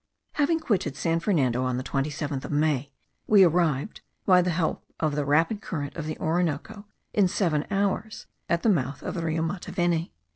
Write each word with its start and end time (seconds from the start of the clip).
Having 0.31 0.61
quitted 0.61 0.95
San 0.95 1.19
Fernando 1.19 1.63
on 1.63 1.77
the 1.77 1.83
27th 1.83 2.43
of 2.43 2.49
May, 2.51 2.91
we 3.27 3.43
arrived, 3.43 4.01
by 4.25 4.41
help 4.41 4.83
of 4.99 5.13
the 5.15 5.23
rapid 5.25 5.61
current 5.61 5.95
of 5.95 6.07
the 6.07 6.17
Orinoco, 6.17 6.87
in 7.13 7.27
seven 7.27 7.67
hours, 7.69 8.25
at 8.49 8.63
the 8.63 8.69
mouth 8.69 9.03
of 9.03 9.13
the 9.13 9.21
Rio 9.23 9.43
Mataveni. 9.43 10.11